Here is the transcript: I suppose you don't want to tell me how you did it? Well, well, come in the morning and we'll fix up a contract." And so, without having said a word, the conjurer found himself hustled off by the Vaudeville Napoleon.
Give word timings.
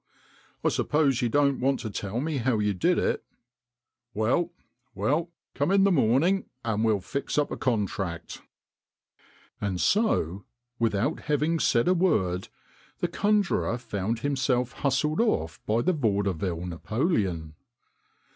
I 0.63 0.69
suppose 0.69 1.21
you 1.21 1.29
don't 1.29 1.59
want 1.59 1.79
to 1.81 1.91
tell 1.91 2.19
me 2.19 2.37
how 2.37 2.57
you 2.57 2.73
did 2.73 2.97
it? 2.97 3.23
Well, 4.15 4.51
well, 4.95 5.29
come 5.53 5.69
in 5.69 5.83
the 5.83 5.91
morning 5.91 6.45
and 6.65 6.83
we'll 6.83 7.01
fix 7.01 7.37
up 7.37 7.51
a 7.51 7.55
contract." 7.55 8.41
And 9.61 9.79
so, 9.79 10.43
without 10.79 11.19
having 11.29 11.59
said 11.59 11.87
a 11.87 11.93
word, 11.93 12.47
the 12.97 13.07
conjurer 13.07 13.77
found 13.77 14.21
himself 14.21 14.71
hustled 14.71 15.21
off 15.21 15.59
by 15.67 15.83
the 15.83 15.93
Vaudeville 15.93 16.65
Napoleon. 16.65 17.53